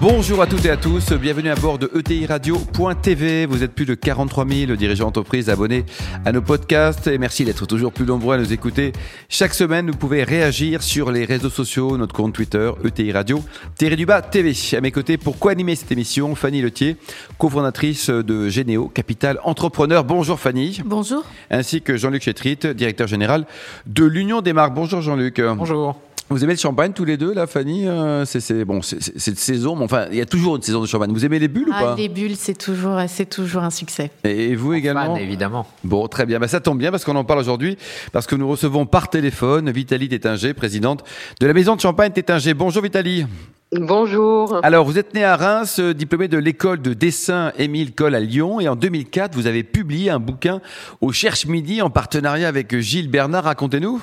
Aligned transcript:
Bonjour 0.00 0.40
à 0.40 0.46
toutes 0.46 0.64
et 0.64 0.70
à 0.70 0.78
tous, 0.78 1.12
bienvenue 1.12 1.50
à 1.50 1.54
bord 1.54 1.78
de 1.78 1.90
ETI 1.94 2.24
Radio.tv. 2.24 3.44
Vous 3.44 3.62
êtes 3.62 3.74
plus 3.74 3.84
de 3.84 3.92
43 3.92 4.46
000 4.48 4.72
dirigeants 4.72 5.04
d'entreprise 5.04 5.50
abonnés 5.50 5.84
à 6.24 6.32
nos 6.32 6.40
podcasts 6.40 7.06
et 7.06 7.18
merci 7.18 7.44
d'être 7.44 7.66
toujours 7.66 7.92
plus 7.92 8.06
nombreux 8.06 8.36
à 8.36 8.38
nous 8.38 8.50
écouter. 8.50 8.92
Chaque 9.28 9.52
semaine, 9.52 9.90
vous 9.90 9.98
pouvez 9.98 10.24
réagir 10.24 10.82
sur 10.82 11.12
les 11.12 11.26
réseaux 11.26 11.50
sociaux, 11.50 11.98
notre 11.98 12.14
compte 12.14 12.32
Twitter, 12.32 12.70
ETI 12.82 13.12
Radio, 13.12 13.42
du 13.78 14.06
bas 14.06 14.22
TV. 14.22 14.54
À 14.74 14.80
mes 14.80 14.90
côtés, 14.90 15.18
pour 15.18 15.38
co-animer 15.38 15.76
cette 15.76 15.92
émission, 15.92 16.34
Fanny 16.34 16.62
Letier, 16.62 16.96
cofondatrice 17.36 18.08
de 18.08 18.48
Généo 18.48 18.88
Capital 18.88 19.38
Entrepreneur. 19.44 20.02
Bonjour 20.02 20.40
Fanny. 20.40 20.80
Bonjour. 20.82 21.24
Ainsi 21.50 21.82
que 21.82 21.98
Jean-Luc 21.98 22.22
Chetrit, 22.22 22.56
directeur 22.74 23.06
général 23.06 23.44
de 23.84 24.06
l'Union 24.06 24.40
des 24.40 24.54
marques. 24.54 24.72
Bonjour 24.72 25.02
Jean-Luc. 25.02 25.42
Bonjour. 25.42 26.00
Vous 26.32 26.44
aimez 26.44 26.52
le 26.52 26.60
champagne 26.60 26.92
tous 26.92 27.04
les 27.04 27.16
deux, 27.16 27.34
là, 27.34 27.48
Fanny 27.48 27.88
euh, 27.88 28.24
C'est 28.24 28.64
bon, 28.64 28.82
c'est 28.82 29.32
de 29.32 29.36
saison, 29.36 29.74
mais 29.74 29.82
enfin, 29.82 30.06
il 30.12 30.16
y 30.16 30.20
a 30.20 30.26
toujours 30.26 30.54
une 30.54 30.62
saison 30.62 30.80
de 30.80 30.86
champagne. 30.86 31.10
Vous 31.10 31.24
aimez 31.24 31.40
les 31.40 31.48
bulles 31.48 31.68
ou 31.68 31.72
ah, 31.74 31.82
pas 31.82 31.94
Les 31.96 32.08
bulles, 32.08 32.36
c'est 32.36 32.56
toujours, 32.56 33.00
c'est 33.08 33.28
toujours 33.28 33.64
un 33.64 33.70
succès. 33.70 34.12
Et, 34.22 34.54
vous 34.54 34.72
également 34.72 35.16
Évidemment. 35.16 35.66
Bon, 35.82 36.06
très 36.06 36.26
bien. 36.26 36.38
Bah, 36.38 36.46
ça 36.46 36.60
tombe 36.60 36.78
bien 36.78 36.92
parce 36.92 37.04
qu'on 37.04 37.16
en 37.16 37.24
parle 37.24 37.40
aujourd'hui, 37.40 37.76
parce 38.12 38.28
que 38.28 38.36
nous 38.36 38.48
recevons 38.48 38.86
par 38.86 39.10
téléphone 39.10 39.72
Vitalie 39.72 40.08
Tétinger, 40.08 40.54
présidente 40.54 41.02
de 41.40 41.48
la 41.48 41.52
maison 41.52 41.74
de 41.74 41.80
champagne 41.80 42.12
Tétinger. 42.12 42.54
Bonjour 42.54 42.84
Vitalie. 42.84 43.26
Bonjour. 43.72 44.60
Alors, 44.62 44.84
vous 44.84 44.98
êtes 44.98 45.14
né 45.14 45.24
à 45.24 45.34
Reims, 45.34 45.80
euh, 45.80 45.94
diplômé 45.94 46.28
de 46.28 46.38
l'école 46.38 46.80
de 46.80 46.94
dessin 46.94 47.50
Émile 47.58 47.92
Coll 47.92 48.14
à 48.14 48.20
Lyon, 48.20 48.60
et 48.60 48.68
en 48.68 48.76
2004, 48.76 49.34
vous 49.34 49.48
avez 49.48 49.64
publié 49.64 50.10
un 50.10 50.20
bouquin 50.20 50.60
au 51.00 51.10
Cherche 51.10 51.46
Midi 51.46 51.82
en 51.82 51.90
partenariat 51.90 52.46
avec 52.46 52.78
Gilles 52.78 53.10
Bernard. 53.10 53.44
Racontez-nous. 53.44 54.00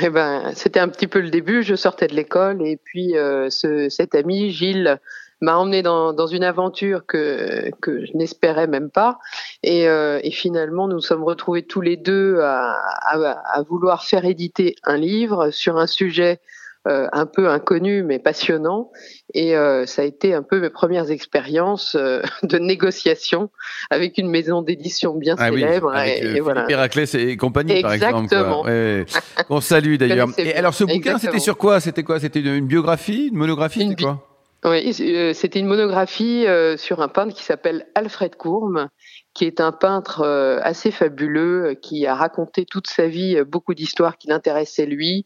Eh 0.00 0.08
ben, 0.08 0.52
c'était 0.54 0.80
un 0.80 0.88
petit 0.88 1.06
peu 1.06 1.20
le 1.20 1.30
début. 1.30 1.62
Je 1.62 1.74
sortais 1.74 2.06
de 2.06 2.14
l'école 2.14 2.66
et 2.66 2.76
puis 2.76 3.16
euh, 3.16 3.50
ce, 3.50 3.88
cet 3.88 4.14
ami 4.14 4.50
Gilles 4.50 4.98
m'a 5.42 5.56
emmené 5.58 5.82
dans, 5.82 6.12
dans, 6.12 6.28
une 6.28 6.44
aventure 6.44 7.04
que 7.04 7.70
que 7.80 8.06
je 8.06 8.12
n'espérais 8.16 8.68
même 8.68 8.90
pas. 8.90 9.18
Et, 9.62 9.88
euh, 9.88 10.20
et, 10.22 10.30
finalement, 10.30 10.88
nous 10.88 11.00
sommes 11.00 11.24
retrouvés 11.24 11.64
tous 11.64 11.80
les 11.80 11.96
deux 11.96 12.38
à, 12.40 12.78
à, 13.02 13.16
à, 13.18 13.62
vouloir 13.62 14.04
faire 14.04 14.24
éditer 14.24 14.76
un 14.84 14.96
livre 14.96 15.50
sur 15.50 15.78
un 15.78 15.88
sujet 15.88 16.40
euh, 16.88 17.06
un 17.12 17.26
peu 17.26 17.48
inconnu 17.48 18.02
mais 18.02 18.18
passionnant. 18.18 18.90
Et 19.34 19.56
euh, 19.56 19.86
ça 19.86 20.02
a 20.02 20.04
été 20.04 20.34
un 20.34 20.42
peu 20.42 20.60
mes 20.60 20.68
premières 20.68 21.12
expériences 21.12 21.94
euh, 21.94 22.22
de 22.42 22.58
négociation 22.58 23.50
avec 23.90 24.18
une 24.18 24.28
maison 24.28 24.62
d'édition 24.62 25.14
bien 25.14 25.36
ah 25.38 25.50
célèbre. 25.50 25.92
Oui, 25.94 26.08
et, 26.08 26.36
et 26.38 26.40
voilà. 26.40 26.66
Héraclès 26.68 27.14
et 27.14 27.36
compagnie, 27.36 27.72
Exactement. 27.72 28.26
par 28.64 28.68
exemple. 28.68 29.44
On 29.48 29.60
salue 29.60 29.94
d'ailleurs. 29.94 30.28
Et 30.38 30.54
alors, 30.54 30.74
ce 30.74 30.82
bouquin, 30.82 31.18
c'était 31.18 31.38
sur 31.38 31.56
quoi? 31.56 31.78
C'était 31.78 32.02
quoi? 32.02 32.18
C'était 32.18 32.40
une 32.40 32.66
biographie, 32.66 33.28
une 33.28 33.38
monographie, 33.38 33.82
une 33.82 33.94
quoi? 33.94 34.28
Oui, 34.64 34.92
c'était 34.92 35.60
une 35.60 35.66
monographie 35.66 36.46
sur 36.78 37.00
un 37.00 37.08
peintre 37.08 37.34
qui 37.34 37.44
s'appelle 37.44 37.86
Alfred 37.94 38.34
Courme, 38.34 38.88
qui 39.34 39.46
est 39.46 39.60
un 39.60 39.72
peintre 39.72 40.20
euh, 40.20 40.58
assez 40.62 40.90
fabuleux, 40.90 41.64
euh, 41.64 41.74
qui 41.74 42.06
a 42.06 42.14
raconté 42.14 42.66
toute 42.66 42.86
sa 42.86 43.06
vie 43.08 43.36
euh, 43.36 43.44
beaucoup 43.44 43.74
d'histoires 43.74 44.18
qui 44.18 44.28
l'intéressaient 44.28 44.86
lui, 44.86 45.24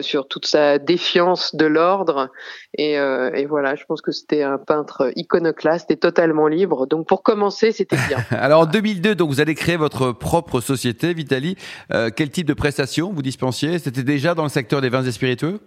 sur 0.00 0.28
toute 0.28 0.46
sa 0.46 0.78
défiance 0.78 1.54
de 1.54 1.66
l'ordre. 1.66 2.30
Et, 2.76 2.94
et, 2.94 3.46
voilà, 3.46 3.74
je 3.74 3.84
pense 3.84 4.00
que 4.00 4.12
c'était 4.12 4.42
un 4.42 4.58
peintre 4.58 5.12
iconoclaste 5.16 5.90
et 5.90 5.96
totalement 5.96 6.48
libre. 6.48 6.86
Donc 6.86 7.06
pour 7.06 7.22
commencer, 7.22 7.72
c'était 7.72 7.98
bien. 8.08 8.18
Alors 8.30 8.62
en 8.62 8.66
2002, 8.66 9.14
donc 9.14 9.30
vous 9.30 9.40
allez 9.40 9.54
créer 9.54 9.76
votre 9.76 10.12
propre 10.12 10.60
société, 10.60 11.12
Vitali. 11.12 11.56
quel 11.88 12.30
type 12.30 12.46
de 12.46 12.54
prestations 12.54 13.12
vous 13.12 13.22
dispensiez? 13.22 13.78
C'était 13.78 14.02
déjà 14.02 14.34
dans 14.34 14.44
le 14.44 14.48
secteur 14.48 14.80
des 14.80 14.88
vins 14.88 15.04
et 15.04 15.12
spiritueux? 15.12 15.60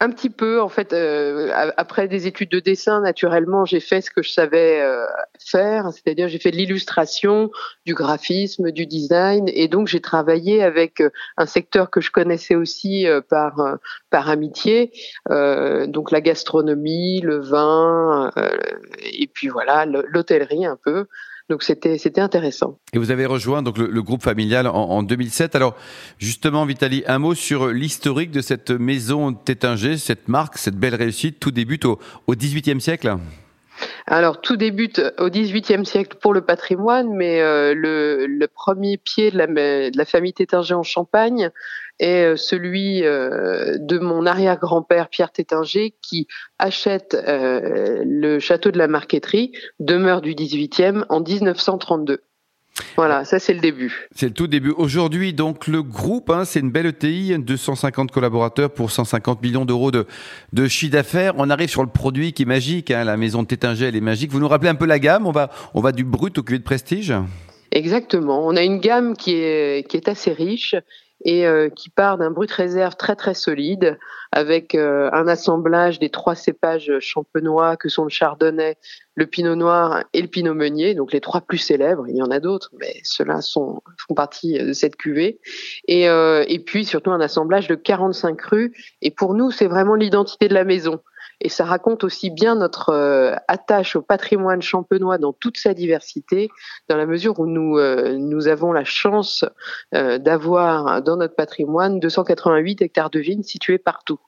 Un 0.00 0.10
petit 0.10 0.30
peu, 0.30 0.60
en 0.60 0.68
fait, 0.68 0.92
euh, 0.92 1.50
après 1.76 2.06
des 2.06 2.28
études 2.28 2.50
de 2.50 2.60
dessin, 2.60 3.00
naturellement, 3.00 3.64
j'ai 3.64 3.80
fait 3.80 4.00
ce 4.00 4.12
que 4.12 4.22
je 4.22 4.30
savais 4.30 4.80
euh, 4.80 5.04
faire, 5.40 5.90
c'est-à-dire 5.92 6.28
j'ai 6.28 6.38
fait 6.38 6.52
de 6.52 6.56
l'illustration, 6.56 7.50
du 7.84 7.94
graphisme, 7.94 8.70
du 8.70 8.86
design, 8.86 9.46
et 9.48 9.66
donc 9.66 9.88
j'ai 9.88 10.00
travaillé 10.00 10.62
avec 10.62 11.00
euh, 11.00 11.10
un 11.36 11.46
secteur 11.46 11.90
que 11.90 12.00
je 12.00 12.12
connaissais 12.12 12.54
aussi 12.54 13.06
par 13.28 13.78
par 14.10 14.28
amitié, 14.30 14.92
donc 15.28 16.10
la 16.12 16.20
gastronomie, 16.20 17.20
le 17.20 17.40
vin, 17.40 18.30
et 19.00 19.26
puis 19.26 19.48
voilà, 19.48 19.84
l'hôtellerie 19.84 20.66
un 20.66 20.76
peu. 20.76 21.06
Donc 21.48 21.62
c'était 21.62 21.96
c'était 21.96 22.20
intéressant. 22.20 22.78
Et 22.92 22.98
vous 22.98 23.10
avez 23.10 23.24
rejoint 23.24 23.62
donc 23.62 23.78
le, 23.78 24.02
groupe 24.02 24.22
familial 24.22 24.66
en, 24.66 24.74
en, 24.74 25.02
2007. 25.02 25.56
Alors 25.56 25.74
justement, 26.18 26.66
Vitali, 26.66 27.04
un 27.06 27.18
mot 27.18 27.34
sur 27.34 27.68
l'historique 27.68 28.30
de 28.30 28.42
cette 28.42 28.70
maison 28.70 29.32
Tétinger, 29.32 29.96
cette 29.96 30.28
marque, 30.28 30.58
cette 30.58 30.76
belle 30.76 30.94
réussite. 30.94 31.40
Tout 31.40 31.50
débute 31.50 31.86
au, 31.86 31.98
au 32.26 32.34
XVIIIe 32.34 32.80
siècle. 32.80 33.16
Alors 34.06 34.40
tout 34.40 34.56
débute 34.56 35.00
au 35.18 35.30
XVIIIe 35.30 35.86
siècle 35.86 36.16
pour 36.20 36.34
le 36.34 36.40
patrimoine, 36.40 37.14
mais 37.14 37.40
euh, 37.40 37.74
le, 37.74 38.26
le, 38.26 38.48
premier 38.48 38.96
pied 38.96 39.30
de 39.30 39.38
la, 39.38 39.46
de 39.46 39.96
la 39.96 40.04
famille 40.04 40.32
Tétinger 40.32 40.74
en 40.74 40.82
Champagne 40.82 41.50
est 41.98 42.24
euh, 42.24 42.36
celui 42.36 43.04
euh, 43.04 43.76
de 43.78 43.98
mon 43.98 44.26
arrière-grand-père 44.26 45.08
Pierre 45.08 45.32
Tétinger 45.32 45.94
qui 46.02 46.26
achète 46.58 47.16
le 47.26 48.38
château 48.38 48.70
de 48.70 48.78
la 48.78 48.88
Marqueterie, 48.88 49.52
demeure 49.80 50.20
du 50.20 50.34
XVIIIe, 50.34 51.04
en 51.08 51.20
1932. 51.20 52.22
Voilà, 52.96 53.24
ça 53.24 53.38
c'est 53.38 53.54
le 53.54 53.60
début. 53.60 54.08
C'est 54.14 54.26
le 54.26 54.32
tout 54.32 54.46
début. 54.46 54.70
Aujourd'hui, 54.70 55.32
donc 55.32 55.66
le 55.66 55.82
groupe, 55.82 56.30
hein, 56.30 56.44
c'est 56.44 56.60
une 56.60 56.70
belle 56.70 56.86
ETI, 56.86 57.36
250 57.38 58.10
collaborateurs 58.10 58.70
pour 58.70 58.90
150 58.90 59.42
millions 59.42 59.64
d'euros 59.64 59.90
de, 59.90 60.06
de 60.52 60.68
chiffre 60.68 60.92
d'affaires. 60.92 61.34
On 61.38 61.50
arrive 61.50 61.68
sur 61.68 61.82
le 61.82 61.88
produit 61.88 62.32
qui 62.32 62.42
est 62.42 62.46
magique, 62.46 62.90
hein, 62.90 63.04
la 63.04 63.16
maison 63.16 63.42
de 63.42 63.48
Tétinger, 63.48 63.86
elle 63.86 63.96
est 63.96 64.00
magique. 64.00 64.30
Vous 64.30 64.40
nous 64.40 64.48
rappelez 64.48 64.70
un 64.70 64.74
peu 64.74 64.86
la 64.86 64.98
gamme? 64.98 65.26
On 65.26 65.32
va, 65.32 65.50
on 65.74 65.80
va 65.80 65.92
du 65.92 66.04
brut 66.04 66.36
au 66.38 66.42
cuvée 66.42 66.58
de 66.58 66.64
prestige? 66.64 67.14
Exactement. 67.70 68.46
On 68.46 68.56
a 68.56 68.62
une 68.62 68.78
gamme 68.78 69.16
qui 69.16 69.34
est, 69.34 69.88
qui 69.88 69.96
est 69.96 70.08
assez 70.08 70.32
riche 70.32 70.74
et 71.24 71.46
euh, 71.46 71.68
qui 71.68 71.90
part 71.90 72.18
d'un 72.18 72.30
brut 72.30 72.50
réserve 72.50 72.96
très 72.96 73.16
très 73.16 73.34
solide 73.34 73.98
avec 74.30 74.74
euh, 74.74 75.10
un 75.12 75.26
assemblage 75.26 75.98
des 75.98 76.10
trois 76.10 76.34
cépages 76.34 76.92
champenois 77.00 77.76
que 77.76 77.88
sont 77.88 78.04
le 78.04 78.10
chardonnay, 78.10 78.76
le 79.14 79.26
pinot 79.26 79.56
noir 79.56 80.04
et 80.12 80.22
le 80.22 80.28
pinot 80.28 80.54
meunier, 80.54 80.94
donc 80.94 81.12
les 81.12 81.20
trois 81.20 81.40
plus 81.40 81.58
célèbres. 81.58 82.06
Il 82.08 82.16
y 82.16 82.22
en 82.22 82.30
a 82.30 82.38
d'autres, 82.38 82.70
mais 82.78 83.00
ceux-là 83.02 83.40
font 83.52 83.82
partie 84.14 84.58
de 84.58 84.72
cette 84.72 84.96
cuvée. 84.96 85.40
Et, 85.86 86.08
euh, 86.08 86.44
et 86.46 86.60
puis 86.60 86.84
surtout 86.84 87.10
un 87.10 87.20
assemblage 87.20 87.68
de 87.68 87.74
45 87.74 88.36
crus. 88.36 88.70
Et 89.02 89.10
pour 89.10 89.34
nous, 89.34 89.50
c'est 89.50 89.66
vraiment 89.66 89.94
l'identité 89.94 90.48
de 90.48 90.54
la 90.54 90.64
maison 90.64 91.00
et 91.40 91.48
ça 91.48 91.64
raconte 91.64 92.04
aussi 92.04 92.30
bien 92.30 92.56
notre 92.56 92.90
euh, 92.90 93.34
attache 93.46 93.96
au 93.96 94.02
patrimoine 94.02 94.62
champenois 94.62 95.18
dans 95.18 95.32
toute 95.32 95.56
sa 95.56 95.74
diversité, 95.74 96.48
dans 96.88 96.96
la 96.96 97.06
mesure 97.06 97.38
où 97.38 97.46
nous 97.46 97.78
euh, 97.78 98.48
avons 98.48 98.72
la 98.72 98.84
chance 98.84 99.44
euh, 99.94 100.18
d'avoir 100.18 101.02
dans 101.02 101.16
notre 101.16 101.34
patrimoine 101.34 102.00
288 102.00 102.82
hectares 102.82 103.10
de 103.10 103.20
vignes 103.20 103.42
situés 103.42 103.78
partout. 103.78 104.18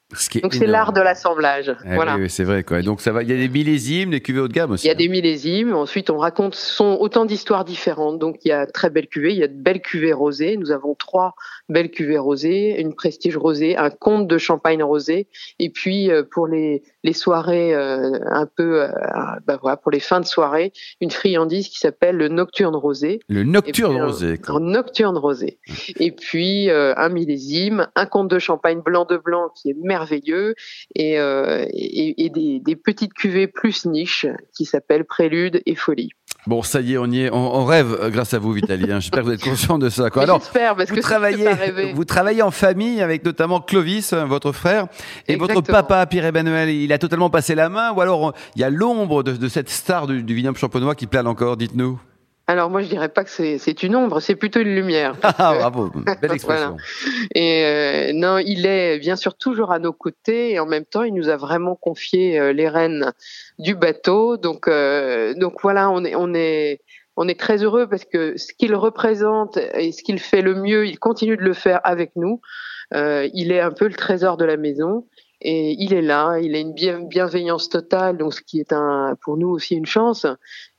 Donc 0.42 0.54
c'est 0.54 0.66
l'art 0.66 0.92
de 0.92 1.00
l'assemblage. 1.00 1.74
Eh 1.84 1.94
voilà. 1.94 2.16
Oui, 2.16 2.28
c'est 2.28 2.44
vrai 2.44 2.64
quoi. 2.64 2.82
Donc 2.82 3.00
ça 3.00 3.12
va. 3.12 3.22
Il 3.22 3.30
y 3.30 3.32
a 3.32 3.36
des 3.36 3.48
millésimes, 3.48 4.10
des 4.10 4.20
cuvées 4.20 4.40
haut 4.40 4.48
de 4.48 4.52
gamme 4.52 4.72
aussi. 4.72 4.86
Il 4.86 4.88
y 4.88 4.92
a 4.92 4.94
des 4.94 5.08
millésimes. 5.08 5.74
Ensuite, 5.74 6.10
on 6.10 6.18
raconte 6.18 6.54
sont 6.54 6.96
autant 7.00 7.24
d'histoires 7.24 7.64
différentes. 7.64 8.18
Donc 8.18 8.38
il 8.44 8.48
y 8.48 8.52
a 8.52 8.66
très 8.66 8.90
belles 8.90 9.08
cuvées. 9.08 9.32
Il 9.32 9.38
y 9.38 9.44
a 9.44 9.48
de 9.48 9.54
belles 9.54 9.80
cuvées 9.80 10.12
rosées. 10.12 10.56
Nous 10.56 10.72
avons 10.72 10.94
trois 10.94 11.34
belles 11.68 11.90
cuvées 11.90 12.18
rosées, 12.18 12.80
une 12.80 12.94
prestige 12.94 13.36
rosée, 13.36 13.76
un 13.76 13.90
comte 13.90 14.26
de 14.26 14.38
champagne 14.38 14.82
rosé, 14.82 15.28
et 15.60 15.70
puis 15.70 16.10
pour 16.32 16.48
les 16.48 16.82
les 17.02 17.12
soirées 17.12 17.74
euh, 17.74 18.18
un 18.26 18.46
peu, 18.46 18.82
euh, 18.82 18.88
bah 19.46 19.58
voilà, 19.60 19.76
pour 19.76 19.90
les 19.90 20.00
fins 20.00 20.20
de 20.20 20.26
soirée, 20.26 20.72
une 21.00 21.10
friandise 21.10 21.68
qui 21.68 21.78
s'appelle 21.78 22.16
le 22.16 22.28
nocturne 22.28 22.76
rosé. 22.76 23.20
Le 23.28 23.42
nocturne 23.42 24.00
rosé. 24.00 24.38
Un, 24.48 24.60
nocturne 24.60 25.16
rosé. 25.16 25.58
Et 25.98 26.12
puis 26.12 26.68
euh, 26.68 26.94
un 26.96 27.08
millésime, 27.08 27.88
un 27.94 28.06
comte 28.06 28.28
de 28.28 28.38
champagne 28.38 28.80
blanc 28.80 29.06
de 29.08 29.16
blanc 29.16 29.50
qui 29.54 29.70
est 29.70 29.76
merveilleux, 29.82 29.99
et, 30.94 31.14
et, 31.14 32.24
et 32.24 32.30
des, 32.30 32.60
des, 32.60 32.76
petites 32.76 33.14
cuvées 33.14 33.46
plus 33.46 33.86
niches 33.86 34.26
qui 34.56 34.64
s'appellent 34.64 35.04
prélude 35.04 35.62
et 35.66 35.74
folie. 35.74 36.10
Bon, 36.46 36.62
ça 36.62 36.80
y 36.80 36.94
est, 36.94 36.98
on 36.98 37.06
y 37.06 37.24
est. 37.24 37.30
On, 37.30 37.64
rêve 37.64 38.10
grâce 38.10 38.32
à 38.32 38.38
vous, 38.38 38.52
Vitaly. 38.52 38.90
Hein. 38.90 39.00
J'espère 39.00 39.20
que 39.20 39.26
vous 39.26 39.32
êtes 39.32 39.42
conscient 39.42 39.78
de 39.78 39.90
ça. 39.90 40.08
Quoi. 40.10 40.22
Alors, 40.22 40.40
parce 40.40 40.88
vous 40.88 40.96
que 40.96 41.00
travaillez, 41.00 41.48
vous 41.94 42.04
travaillez 42.04 42.42
en 42.42 42.50
famille 42.50 43.02
avec 43.02 43.24
notamment 43.24 43.60
Clovis, 43.60 44.14
votre 44.14 44.52
frère, 44.52 44.86
et 45.28 45.36
votre 45.36 45.60
papa 45.60 46.06
Pierre 46.06 46.24
Emmanuel. 46.24 46.70
Il 46.70 46.92
a 46.92 46.98
totalement 46.98 47.30
passé 47.30 47.54
la 47.54 47.68
main, 47.68 47.92
ou 47.92 48.00
alors 48.00 48.32
il 48.56 48.62
y 48.62 48.64
a 48.64 48.70
l'ombre 48.70 49.22
de, 49.22 49.48
cette 49.48 49.68
star 49.68 50.06
du, 50.06 50.22
du 50.22 50.34
vignoble 50.34 50.56
champenois 50.56 50.94
qui 50.94 51.06
plane 51.06 51.26
encore. 51.26 51.56
Dites-nous? 51.56 52.00
Alors 52.50 52.68
moi 52.68 52.82
je 52.82 52.88
dirais 52.88 53.08
pas 53.08 53.22
que 53.22 53.30
c'est 53.30 53.82
une 53.84 53.94
ombre, 53.94 54.18
c'est 54.18 54.34
plutôt 54.34 54.58
une 54.58 54.74
lumière. 54.74 55.14
Ah 55.22 55.54
bravo, 55.56 55.88
belle 56.20 56.32
expression. 56.32 56.78
Et 57.32 57.62
euh, 57.64 58.12
non, 58.12 58.38
il 58.38 58.66
est 58.66 58.98
bien 58.98 59.14
sûr 59.14 59.36
toujours 59.36 59.70
à 59.70 59.78
nos 59.78 59.92
côtés 59.92 60.50
et 60.50 60.58
en 60.58 60.66
même 60.66 60.84
temps 60.84 61.04
il 61.04 61.14
nous 61.14 61.28
a 61.28 61.36
vraiment 61.36 61.76
confié 61.76 62.40
euh, 62.40 62.52
les 62.52 62.68
rênes 62.68 63.12
du 63.60 63.76
bateau. 63.76 64.36
Donc 64.36 64.66
euh, 64.66 65.32
donc 65.34 65.62
voilà, 65.62 65.90
on 65.90 66.04
est 66.04 66.16
on 66.16 66.34
est 66.34 66.80
on 67.16 67.28
est 67.28 67.38
très 67.38 67.62
heureux 67.62 67.88
parce 67.88 68.04
que 68.04 68.36
ce 68.36 68.52
qu'il 68.52 68.74
représente 68.74 69.56
et 69.56 69.92
ce 69.92 70.02
qu'il 70.02 70.18
fait 70.18 70.42
le 70.42 70.56
mieux, 70.56 70.88
il 70.88 70.98
continue 70.98 71.36
de 71.36 71.42
le 71.42 71.54
faire 71.54 71.78
avec 71.84 72.16
nous. 72.16 72.40
il 72.92 73.52
est 73.52 73.60
un 73.60 73.70
peu 73.70 73.86
le 73.86 73.94
trésor 73.94 74.38
de 74.38 74.44
la 74.44 74.56
maison 74.56 75.06
et 75.42 75.74
il 75.78 75.94
est 75.94 76.02
là, 76.02 76.38
il 76.38 76.54
a 76.54 76.58
une 76.58 76.74
bienveillance 76.74 77.68
totale, 77.68 78.18
donc 78.18 78.34
ce 78.34 78.42
qui 78.42 78.60
est 78.60 78.72
un, 78.72 79.16
pour 79.22 79.36
nous 79.36 79.48
aussi 79.48 79.74
une 79.74 79.86
chance. 79.86 80.26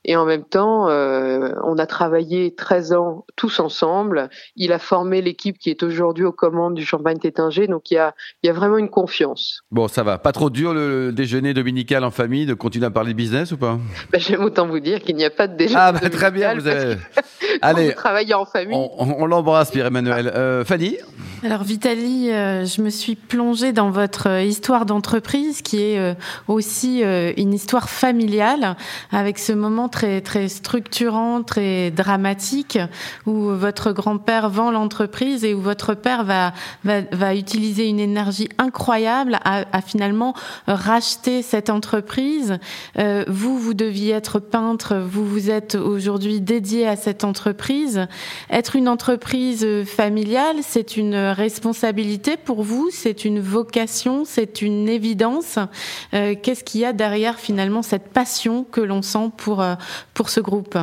Et 0.04 0.16
en 0.16 0.24
même 0.24 0.44
temps, 0.44 0.88
euh, 0.88 1.52
on 1.62 1.78
a 1.78 1.86
travaillé 1.86 2.54
13 2.54 2.92
ans 2.92 3.24
tous 3.36 3.60
ensemble. 3.60 4.30
Il 4.56 4.72
a 4.72 4.78
formé 4.80 5.22
l'équipe 5.22 5.58
qui 5.58 5.70
est 5.70 5.82
aujourd'hui 5.82 6.24
aux 6.24 6.32
commandes 6.32 6.74
du 6.74 6.84
Champagne 6.84 7.18
Tétinger, 7.18 7.68
donc 7.68 7.90
il 7.90 7.94
y 7.94 7.98
a, 7.98 8.14
il 8.42 8.48
y 8.48 8.50
a 8.50 8.52
vraiment 8.52 8.78
une 8.78 8.90
confiance. 8.90 9.62
Bon, 9.70 9.86
ça 9.86 10.02
va. 10.02 10.18
Pas 10.18 10.32
trop 10.32 10.50
dur 10.50 10.74
le 10.74 11.12
déjeuner 11.12 11.54
dominical 11.54 12.02
en 12.04 12.10
famille, 12.10 12.46
de 12.46 12.54
continuer 12.54 12.86
à 12.86 12.90
parler 12.90 13.14
business 13.14 13.52
ou 13.52 13.56
pas? 13.56 13.78
Ben, 14.10 14.20
J'aime 14.20 14.42
autant 14.42 14.66
vous 14.66 14.80
dire 14.80 15.00
qu'il 15.00 15.14
n'y 15.16 15.24
a 15.24 15.30
pas 15.30 15.46
de 15.46 15.56
déjeuner. 15.56 15.80
Ah, 15.80 15.92
bah, 15.92 16.10
très 16.10 16.30
bien, 16.30 16.54
vous 16.54 16.66
avez. 16.66 16.96
Allez, 17.62 17.94
travailler 17.94 18.34
en 18.34 18.44
famille. 18.44 18.76
On, 18.76 19.26
l'embrasse, 19.26 19.70
Pierre-Emmanuel. 19.70 20.32
Euh, 20.34 20.64
Fanny 20.64 20.96
Alors, 21.42 21.62
Vitali, 21.62 22.30
euh, 22.30 22.64
je 22.64 22.82
me 22.82 22.90
suis 22.90 23.16
plongée 23.16 23.72
dans 23.72 23.90
votre 23.90 24.28
euh, 24.28 24.42
histoire 24.42 24.86
d'entreprise 24.86 25.62
qui 25.62 25.82
est 25.82 26.16
aussi 26.48 27.02
une 27.02 27.52
histoire 27.52 27.88
familiale 27.88 28.76
avec 29.10 29.38
ce 29.38 29.52
moment 29.52 29.88
très, 29.88 30.20
très 30.20 30.48
structurant, 30.48 31.42
très 31.42 31.90
dramatique 31.90 32.78
où 33.26 33.48
votre 33.50 33.92
grand-père 33.92 34.48
vend 34.48 34.70
l'entreprise 34.70 35.44
et 35.44 35.54
où 35.54 35.60
votre 35.60 35.94
père 35.94 36.24
va, 36.24 36.52
va, 36.84 37.00
va 37.12 37.34
utiliser 37.34 37.88
une 37.88 38.00
énergie 38.00 38.48
incroyable 38.58 39.38
à, 39.44 39.64
à 39.72 39.80
finalement 39.80 40.34
racheter 40.66 41.42
cette 41.42 41.70
entreprise. 41.70 42.58
vous, 42.96 43.58
vous 43.58 43.74
deviez 43.74 44.12
être 44.12 44.38
peintre, 44.38 44.96
vous 44.96 45.26
vous 45.26 45.50
êtes 45.50 45.74
aujourd'hui 45.74 46.40
dédié 46.40 46.86
à 46.86 46.96
cette 46.96 47.24
entreprise 47.24 47.41
Être 48.50 48.76
une 48.76 48.88
entreprise 48.88 49.66
familiale, 49.84 50.56
c'est 50.62 50.96
une 50.96 51.14
responsabilité 51.14 52.36
pour 52.36 52.62
vous, 52.62 52.90
c'est 52.90 53.24
une 53.24 53.40
vocation, 53.40 54.24
c'est 54.24 54.62
une 54.62 54.88
évidence. 54.88 55.58
Euh, 56.14 56.34
qu'est-ce 56.40 56.64
qu'il 56.64 56.80
y 56.80 56.84
a 56.84 56.92
derrière 56.92 57.38
finalement 57.38 57.82
cette 57.82 58.08
passion 58.08 58.64
que 58.64 58.80
l'on 58.80 59.02
sent 59.02 59.30
pour, 59.36 59.60
euh, 59.60 59.74
pour 60.14 60.28
ce 60.28 60.40
groupe? 60.40 60.76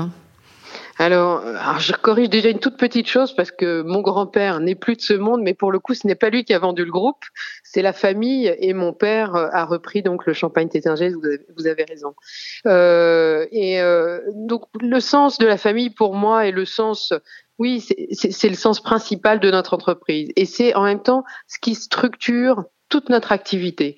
Alors, 1.00 1.42
je 1.80 1.94
corrige 1.94 2.30
déjà 2.30 2.50
une 2.50 2.60
toute 2.60 2.76
petite 2.76 3.08
chose 3.08 3.34
parce 3.34 3.52
que 3.52 3.84
mon 3.84 4.02
grand-père 4.02 4.60
n'est 4.60 4.76
plus 4.76 4.98
de 4.98 5.02
ce 5.02 5.14
monde, 5.14 5.42
mais 5.42 5.54
pour 5.54 5.72
le 5.72 5.80
coup, 5.80 5.94
ce 5.94 6.06
n'est 6.06 6.16
pas 6.16 6.30
lui 6.30 6.44
qui 6.44 6.54
a 6.54 6.60
vendu 6.60 6.84
le 6.84 6.92
groupe, 6.92 7.24
c'est 7.64 7.82
la 7.82 7.94
famille 7.94 8.54
et 8.60 8.74
mon 8.74 8.92
père 8.92 9.34
a 9.34 9.64
repris 9.64 10.04
donc 10.04 10.26
le 10.26 10.34
champagne 10.34 10.68
Tétinger. 10.68 11.10
Vous 11.10 11.22
vous 11.56 11.68
avez 11.68 11.86
raison. 11.86 12.16
Euh, 12.66 13.46
et 13.52 13.80
euh, 13.82 14.20
donc 14.34 14.64
le 14.82 15.00
sens 15.00 15.38
de 15.38 15.48
la 15.48 15.58
famille 15.58 15.90
pour 15.90 16.16
moi 16.16 16.48
est 16.48 16.52
le 16.52 16.66
sens 16.66 17.14
oui, 17.60 17.82
c'est 17.82 18.50
le 18.50 18.56
sens 18.56 18.82
principal 18.82 19.40
de 19.42 19.52
notre 19.52 19.74
entreprise. 19.74 20.30
Et 20.38 20.46
c'est 20.46 20.74
en 20.76 20.84
même 20.84 21.02
temps 21.02 21.24
ce 21.48 21.60
qui 21.60 21.76
structure 21.76 22.64
toute 22.90 23.10
notre 23.10 23.32
activité. 23.32 23.96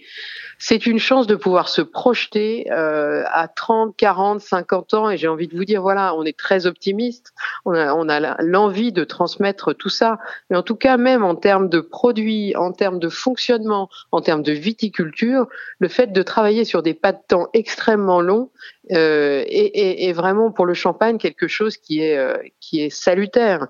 C'est 0.59 0.85
une 0.85 0.99
chance 0.99 1.25
de 1.25 1.35
pouvoir 1.35 1.69
se 1.69 1.81
projeter 1.81 2.71
euh, 2.71 3.23
à 3.31 3.47
30, 3.47 3.95
40, 3.97 4.41
50 4.41 4.93
ans 4.93 5.09
et 5.09 5.17
j'ai 5.17 5.27
envie 5.27 5.47
de 5.47 5.55
vous 5.57 5.65
dire, 5.65 5.81
voilà, 5.81 6.13
on 6.13 6.23
est 6.23 6.37
très 6.37 6.67
optimiste, 6.67 7.33
on 7.65 7.73
a, 7.73 7.95
on 7.95 8.07
a 8.09 8.41
l'envie 8.43 8.91
de 8.91 9.03
transmettre 9.03 9.73
tout 9.73 9.89
ça, 9.89 10.19
mais 10.49 10.57
en 10.57 10.61
tout 10.61 10.75
cas, 10.75 10.97
même 10.97 11.23
en 11.23 11.35
termes 11.35 11.67
de 11.67 11.79
produits, 11.79 12.55
en 12.55 12.73
termes 12.73 12.99
de 12.99 13.09
fonctionnement, 13.09 13.89
en 14.11 14.21
termes 14.21 14.43
de 14.43 14.51
viticulture, 14.51 15.47
le 15.79 15.87
fait 15.87 16.11
de 16.11 16.21
travailler 16.21 16.63
sur 16.63 16.83
des 16.83 16.93
pas 16.93 17.13
de 17.13 17.21
temps 17.27 17.47
extrêmement 17.53 18.21
longs 18.21 18.51
euh, 18.91 19.43
est, 19.47 20.07
est, 20.07 20.13
vraiment 20.13 20.51
pour 20.51 20.67
le 20.67 20.75
champagne 20.75 21.17
quelque 21.17 21.47
chose 21.47 21.77
qui 21.77 22.01
est, 22.01 22.17
euh, 22.17 22.37
qui 22.59 22.81
est 22.81 22.91
salutaire 22.91 23.67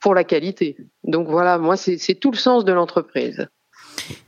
pour 0.00 0.14
la 0.14 0.24
qualité. 0.24 0.76
Donc 1.02 1.28
voilà, 1.28 1.58
moi, 1.58 1.76
c'est 1.76 2.14
tout 2.14 2.30
le 2.30 2.36
sens 2.36 2.64
de 2.64 2.72
l'entreprise. 2.72 3.48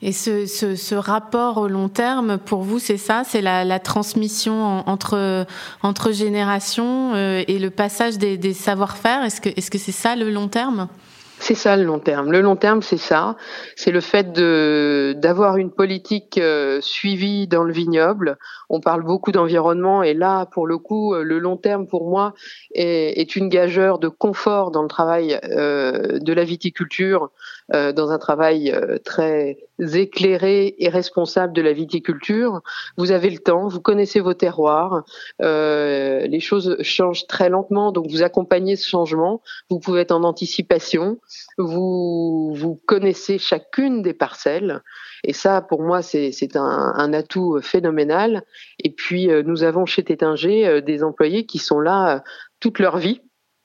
Et 0.03 0.13
ce, 0.13 0.95
rapport 0.95 1.59
au 1.59 1.69
long 1.69 1.89
terme, 1.89 2.39
pour 2.39 2.63
vous, 2.63 2.79
c'est 2.79 2.97
ça? 2.97 3.23
C'est 3.25 3.43
la, 3.43 3.79
transmission 3.81 4.89
entre, 4.89 5.47
entre 5.83 6.13
générations 6.13 7.15
euh, 7.15 7.45
et 7.47 7.59
le 7.59 7.71
passage 7.71 8.19
des, 8.19 8.37
des 8.37 8.55
savoir-faire? 8.55 9.25
Est-ce 9.25 9.41
que 9.41 9.49
-ce 9.49 9.79
c'est 9.79 9.93
ça 9.93 10.17
le 10.17 10.31
long 10.31 10.49
terme? 10.49 10.89
C'est 11.39 11.55
ça 11.55 11.77
le 11.77 11.85
long 11.85 11.99
terme. 11.99 12.33
Le 12.33 12.41
long 12.41 12.57
terme, 12.57 12.83
c'est 12.83 12.97
ça. 12.97 13.37
C'est 13.77 13.91
le 13.91 14.01
fait 14.01 14.33
d'avoir 14.33 15.57
une 15.59 15.71
politique 15.71 16.39
euh, 16.39 16.81
suivie 16.81 17.47
dans 17.47 17.63
le 17.63 17.73
vignoble. 17.73 18.39
On 18.69 18.81
parle 18.81 19.03
beaucoup 19.03 19.33
d'environnement 19.33 20.03
et 20.03 20.15
là, 20.15 20.47
pour 20.47 20.67
le 20.67 20.79
coup, 20.79 21.15
euh, 21.15 21.23
le 21.23 21.39
long 21.39 21.57
terme 21.57 21.87
pour 21.87 22.09
moi 22.09 22.35
est, 22.75 23.37
une 23.37 23.49
gageure 23.49 23.99
de 23.99 24.09
confort 24.09 24.71
dans 24.71 24.83
le 24.83 24.89
travail 24.89 25.39
euh, 25.45 26.19
de 26.19 26.33
la 26.33 26.45
viticulture, 26.45 27.31
euh, 27.75 27.93
dans 27.93 28.11
un 28.11 28.19
travail 28.19 28.75
très 29.05 29.59
éclairé 29.79 30.75
et 30.79 30.89
responsable 30.89 31.53
de 31.53 31.63
la 31.63 31.73
viticulture. 31.73 32.63
Vous 32.97 33.11
avez 33.11 33.31
le 33.31 33.39
temps, 33.39 33.69
vous 33.69 33.81
connaissez 33.81 34.21
vos 34.21 34.35
terroirs. 34.35 35.05
les 35.41 36.41
choses 36.41 36.77
changent 36.83 37.27
très 37.27 37.49
lentement, 37.49 37.93
donc 37.93 38.07
vous 38.11 38.23
accompagnez 38.23 38.77
ce 38.77 38.89
changement. 38.89 39.43
Vous 39.71 39.79
pouvez 39.79 40.01
être 40.03 40.13
en 40.13 40.25
anticipation 40.25 41.19
vous, 41.59 42.81
connaissez 42.87 43.39
chacune 43.39 44.03
des 44.03 44.15
parcelles. 44.15 44.83
Et 45.25 45.33
ça, 45.33 45.61
pour 45.61 45.83
moi, 45.83 46.03
c'est 46.03 46.57
un, 46.57 47.13
atout 47.13 47.61
phénoménal. 47.63 48.43
Et 48.83 48.91
puis, 48.91 49.31
euh, 49.31 49.43
nous 49.43 49.63
avons 49.63 49.87
chez 49.87 50.03
Tétinger 50.05 50.67
euh, 50.67 50.81
des 50.81 51.03
employés 51.03 51.47
qui 51.47 51.59
sont 51.59 51.81
là 51.81 52.17
euh, 52.17 52.21
toute 52.61 52.79
leur 52.79 52.99
vie. 52.99 53.23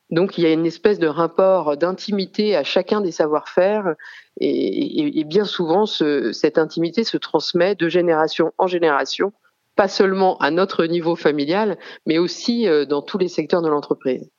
Donc, 0.10 0.38
il 0.38 0.44
y 0.44 0.48
a 0.48 0.52
une 0.52 0.66
espèce 0.66 1.00
de 1.00 1.08
rapport 1.08 1.78
d'intimité 1.78 2.56
à 2.56 2.63
chacun 2.63 3.00
des 3.00 3.12
savoir-faire. 3.12 3.96
Et, 4.40 5.24
bien 5.25 5.46
souvent, 5.46 5.86
ce, 5.86 6.34
cette 6.34 6.57
intimité 6.57 7.04
se 7.06 7.18
transmet 7.18 7.75
de 7.75 7.88
génération 7.88 8.52
en 8.57 8.68
génération, 8.68 9.31
pas 9.78 9.88
seulement 9.88 10.38
à 10.40 10.52
notre 10.52 10.86
niveau 10.86 11.16
familial, 11.16 11.78
mais 12.06 12.18
aussi 12.18 12.68
dans 12.90 13.02
tous 13.02 13.19
les 13.19 13.30
secteurs 13.30 13.62
de 13.62 13.69
l'entreprise. 13.69 14.30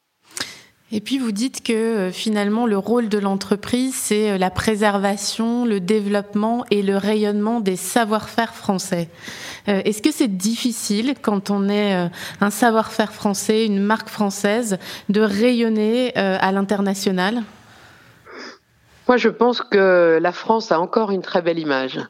Et 0.95 1.01
puis 1.01 1.19
vous 1.19 1.33
dites 1.33 1.63
que 1.63 1.73
euh, 1.73 2.11
finalement 2.13 2.67
le 2.67 2.77
rôle 2.77 3.09
de 3.09 3.19
l'entreprise, 3.19 3.95
c'est 3.95 4.33
euh, 4.33 4.39
la 4.39 4.51
préservation, 4.51 5.65
le 5.65 5.81
développement 5.81 6.67
et 6.71 6.83
le 6.83 6.99
rayonnement 6.99 7.61
des 7.61 7.77
savoir-faire 7.77 8.55
français. 8.55 9.09
Euh, 9.69 9.81
est-ce 9.87 10.03
que 10.03 10.13
c'est 10.13 10.37
difficile 10.37 11.15
quand 11.21 11.49
on 11.49 11.71
est 11.71 12.11
un 12.43 12.51
savoir-faire 12.51 13.13
français, 13.13 13.65
une 13.65 13.81
marque 13.81 14.11
française, 14.11 14.79
de 15.09 15.23
rayonner 15.23 16.15
à 16.17 16.53
l'international? 16.53 17.43
Moi, 19.09 19.17
je 19.17 19.29
pense 19.29 19.63
que 19.63 20.19
la 20.21 20.33
France 20.33 20.73
a 20.73 20.81
encore 20.81 21.11
une 21.11 21.23
très 21.23 21.43
belle 21.43 21.59
image 21.59 22.01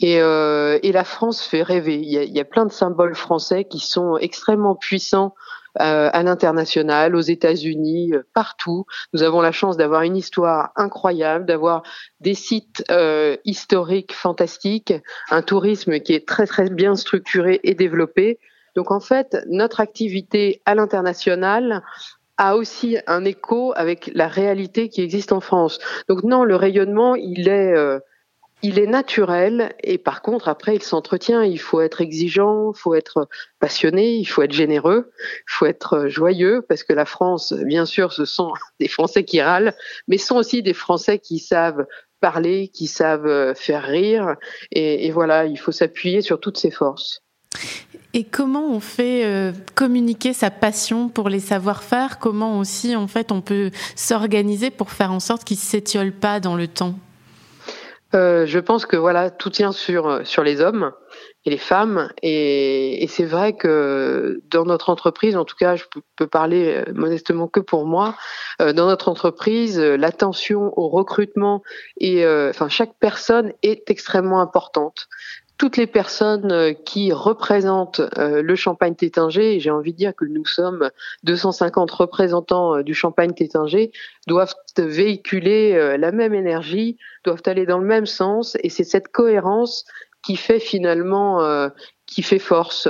et, 0.00 0.14
et 0.16 0.92
la 0.92 1.04
France 1.04 1.42
fait 1.42 1.62
rêver. 1.62 1.96
Il 1.96 2.10
y, 2.10 2.18
a, 2.18 2.22
il 2.22 2.32
y, 2.32 2.40
a, 2.40 2.44
plein 2.44 2.66
de 2.66 2.72
symboles 2.72 3.14
français 3.14 3.64
qui 3.64 3.80
sont 3.80 4.18
extrêmement 4.18 4.74
puissants 4.74 5.34
euh, 5.34 5.50
à 5.76 6.22
l'international, 6.22 7.14
aux 7.14 7.20
États-Unis, 7.20 8.12
euh, 8.14 8.22
partout. 8.34 8.84
Nous 9.12 9.22
avons 9.22 9.40
la 9.40 9.52
chance 9.52 9.76
d'avoir 9.76 10.02
une 10.02 10.16
histoire 10.16 10.70
incroyable, 10.76 11.46
d'avoir 11.46 11.82
des 12.20 12.34
sites 12.34 12.84
euh, 12.90 13.36
historiques 13.44 14.12
fantastiques, 14.12 14.94
un 15.30 15.42
tourisme 15.42 16.00
qui 16.00 16.14
est 16.14 16.26
très 16.26 16.46
très 16.46 16.68
bien 16.70 16.96
structuré 16.96 17.60
et 17.62 17.74
développé. 17.74 18.38
Donc 18.74 18.90
en 18.90 19.00
fait, 19.00 19.36
notre 19.48 19.80
activité 19.80 20.62
à 20.66 20.74
l'international 20.74 21.82
a 22.36 22.56
aussi 22.56 22.96
un 23.06 23.24
écho 23.24 23.72
avec 23.76 24.10
la 24.14 24.26
réalité 24.26 24.88
qui 24.88 25.02
existe 25.02 25.32
en 25.32 25.40
France. 25.40 25.78
Donc 26.08 26.24
non, 26.24 26.44
le 26.44 26.56
rayonnement, 26.56 27.14
il 27.14 27.48
est 27.48 28.00
il 28.62 28.78
est 28.78 28.86
naturel 28.86 29.74
et 29.82 29.98
par 29.98 30.22
contre 30.22 30.48
après 30.48 30.76
il 30.76 30.82
s'entretient. 30.82 31.42
Il 31.42 31.58
faut 31.58 31.80
être 31.80 32.00
exigeant, 32.00 32.72
il 32.72 32.78
faut 32.78 32.94
être 32.94 33.28
passionné, 33.58 34.16
il 34.16 34.24
faut 34.24 34.42
être 34.42 34.52
généreux, 34.52 35.10
il 35.18 35.52
faut 35.52 35.66
être 35.66 36.08
joyeux 36.08 36.64
parce 36.68 36.82
que 36.82 36.92
la 36.92 37.04
France, 37.04 37.52
bien 37.52 37.86
sûr, 37.86 38.12
ce 38.12 38.24
sont 38.24 38.52
des 38.80 38.88
Français 38.88 39.24
qui 39.24 39.40
râlent, 39.40 39.74
mais 40.08 40.18
ce 40.18 40.26
sont 40.26 40.36
aussi 40.36 40.62
des 40.62 40.74
Français 40.74 41.18
qui 41.18 41.38
savent 41.38 41.86
parler, 42.20 42.68
qui 42.68 42.86
savent 42.86 43.54
faire 43.54 43.84
rire 43.84 44.36
et, 44.72 45.06
et 45.06 45.10
voilà, 45.10 45.46
il 45.46 45.58
faut 45.58 45.72
s'appuyer 45.72 46.20
sur 46.20 46.38
toutes 46.38 46.58
ses 46.58 46.70
forces. 46.70 47.22
Et 48.12 48.24
comment 48.24 48.66
on 48.68 48.80
fait 48.80 49.24
euh, 49.24 49.52
communiquer 49.74 50.32
sa 50.32 50.50
passion 50.50 51.08
pour 51.08 51.28
les 51.28 51.38
savoir-faire? 51.38 52.18
Comment 52.18 52.58
aussi, 52.58 52.96
en 52.96 53.06
fait, 53.06 53.30
on 53.30 53.40
peut 53.40 53.70
s'organiser 53.94 54.70
pour 54.70 54.90
faire 54.90 55.12
en 55.12 55.20
sorte 55.20 55.44
qu'ils 55.44 55.58
ne 55.58 55.62
s'étiolent 55.62 56.12
pas 56.12 56.40
dans 56.40 56.56
le 56.56 56.66
temps? 56.66 56.94
Euh, 58.14 58.46
je 58.46 58.58
pense 58.58 58.86
que 58.86 58.96
voilà, 58.96 59.30
tout 59.30 59.50
tient 59.50 59.72
sur 59.72 60.26
sur 60.26 60.42
les 60.42 60.60
hommes. 60.60 60.92
et 61.44 61.50
les 61.50 61.58
femmes. 61.58 62.10
Et, 62.22 63.06
c'est 63.08 63.24
vrai 63.24 63.54
que 63.54 64.42
dans 64.50 64.64
notre 64.64 64.90
entreprise, 64.90 65.36
en 65.36 65.44
tout 65.44 65.56
cas, 65.56 65.76
je 65.76 65.84
peux 66.16 66.26
parler 66.26 66.84
euh, 66.86 66.92
modestement 66.92 67.48
que 67.48 67.60
pour 67.60 67.86
moi, 67.86 68.14
euh, 68.60 68.72
dans 68.72 68.86
notre 68.86 69.08
entreprise, 69.08 69.78
euh, 69.78 69.96
l'attention 69.96 70.72
au 70.78 70.88
recrutement 70.88 71.62
et 71.98 72.26
enfin 72.26 72.68
chaque 72.68 72.94
personne 73.00 73.52
est 73.62 73.90
extrêmement 73.90 74.40
importante 74.40 75.08
toutes 75.60 75.76
les 75.76 75.86
personnes 75.86 76.74
qui 76.86 77.12
représentent 77.12 78.00
le 78.16 78.54
champagne 78.56 78.94
tétinger, 78.94 79.56
et 79.56 79.60
j'ai 79.60 79.70
envie 79.70 79.92
de 79.92 79.98
dire 79.98 80.16
que 80.16 80.24
nous 80.24 80.46
sommes 80.46 80.88
250 81.24 81.90
représentants 81.90 82.80
du 82.80 82.94
champagne 82.94 83.34
tétinger, 83.34 83.92
doivent 84.26 84.54
véhiculer 84.78 85.98
la 85.98 86.12
même 86.12 86.32
énergie, 86.32 86.96
doivent 87.24 87.42
aller 87.44 87.66
dans 87.66 87.76
le 87.76 87.86
même 87.86 88.06
sens, 88.06 88.56
et 88.62 88.70
c'est 88.70 88.84
cette 88.84 89.08
cohérence 89.08 89.84
qui 90.22 90.36
fait 90.36 90.60
finalement, 90.60 91.42
euh, 91.42 91.68
qui 92.06 92.22
fait 92.22 92.38
force. 92.38 92.88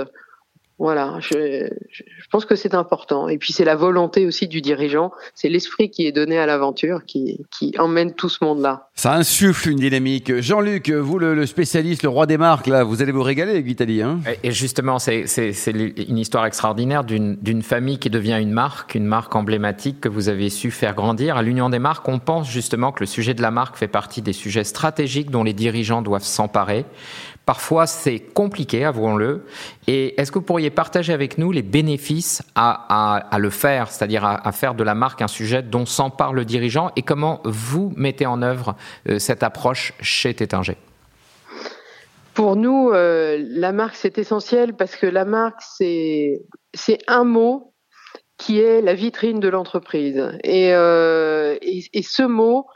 Voilà, 0.81 1.19
je, 1.21 1.69
je, 1.91 2.03
pense 2.31 2.47
que 2.47 2.57
c'est 2.57 2.73
important. 2.73 3.29
Et 3.29 3.37
puis 3.37 3.53
c'est 3.53 3.67
la 3.67 3.77
volonté 3.77 4.25
aussi 4.25 4.49
du 4.49 4.63
dirigeant, 4.63 5.13
c'est 5.35 5.51
l'esprit 5.51 5.91
qui 5.91 6.07
est 6.07 6.13
donné 6.13 6.39
à 6.39 6.47
l'aventure 6.47 7.05
qui, 7.05 7.45
qui 7.51 7.75
emmène 7.79 8.15
tout 8.15 8.31
ce 8.31 8.43
monde-là. 8.43 8.89
Ça 8.95 9.13
insuffle 9.13 9.69
une 9.69 9.79
dynamique. 9.79 10.41
Jean-Luc, 10.41 10.89
vous 10.89 11.19
le, 11.19 11.45
spécialiste, 11.45 12.03
le 12.03 12.09
roi 12.09 12.25
des 12.25 12.39
marques, 12.39 12.67
là, 12.67 12.83
vous 12.83 13.03
allez 13.03 13.13
vous 13.13 13.23
régaler 13.23 13.51
avec 13.51 13.67
Vitaly. 13.67 14.01
Hein? 14.01 14.21
Et 14.43 14.53
justement, 14.53 14.99
c'est 14.99 15.27
une 16.09 16.17
histoire 16.17 16.47
extraordinaire 16.47 17.05
d'une 17.05 17.63
famille 17.63 17.99
qui 17.99 18.09
devient 18.09 18.39
une 18.41 18.53
marque, 18.53 18.95
une 18.95 19.05
marque 19.05 19.37
emblématique 19.37 20.01
que 20.01 20.09
vous 20.09 20.31
avez 20.31 20.49
su 20.49 20.71
faire 20.71 20.95
grandir. 20.95 21.37
À 21.37 21.43
l'Union 21.43 21.69
des 21.69 21.79
marques, 21.79 22.09
on 22.09 22.19
pense 22.19 22.49
justement 22.49 22.91
que 22.91 23.01
le 23.01 23.07
sujet 23.07 23.35
de 23.35 23.43
la 23.43 23.51
marque 23.51 23.77
fait 23.77 23.87
partie 23.87 24.23
des 24.23 24.33
sujets 24.33 24.65
stratégiques 24.65 25.31
dont 25.31 25.45
les 25.45 25.53
dirigeants 25.53 26.01
doivent 26.01 26.25
s'emparer. 26.25 26.87
Parfois, 27.47 27.87
c'est 27.87 28.21
compliqué, 28.21 28.85
avouons-le. 28.85 29.45
Et 29.87 30.21
est-ce 30.21 30.31
que 30.31 30.39
vous 30.39 30.45
pourriez 30.45 30.71
partager 30.71 31.13
avec 31.13 31.37
nous 31.37 31.51
les 31.51 31.63
bénéfices 31.63 32.43
à, 32.55 33.27
le 33.39 33.51
faire, 33.51 33.91
c'est-à-dire 33.91 34.25
à, 34.25 34.53
faire 34.53 34.75
de 34.75 34.85
la 34.85 34.95
marque 34.95 35.23
un 35.23 35.29
sujet 35.29 35.63
dont 35.63 35.87
s'empare 35.87 36.33
le 36.33 36.45
dirigeant 36.45 36.93
et 36.97 37.03
comment 37.03 37.41
vous 37.45 37.93
mettez 37.97 38.27
en 38.27 38.43
œuvre 38.43 38.77
euh, 39.09 39.19
cette 39.19 39.43
approche 39.43 39.95
chez 40.01 40.33
Tétinger? 40.35 40.77
Pour 42.35 42.57
nous, 42.57 42.91
euh, 42.91 43.43
la 43.49 43.73
marque, 43.73 43.97
c'est 43.97 44.19
essentiel 44.19 44.75
parce 44.75 44.95
que 44.95 45.07
la 45.07 45.25
marque, 45.25 45.61
c'est 45.63 46.39
un 47.09 47.25
mot 47.25 47.75
qui 48.41 48.59
est 48.61 48.81
la 48.81 48.95
vitrine 48.95 49.41
de 49.41 49.49
l'entreprise. 49.49 50.31
Et, 50.45 50.73
euh, 50.73 51.57
et, 51.61 52.03
ce 52.03 52.23
mot, 52.23 52.67